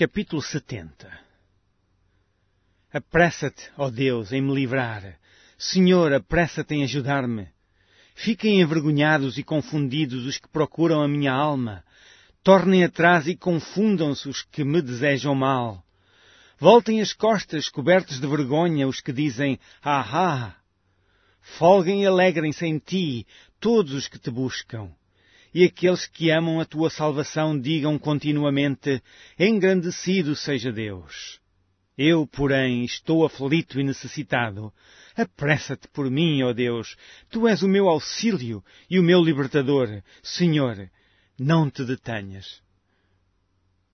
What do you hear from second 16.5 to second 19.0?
Voltem as costas cobertos de vergonha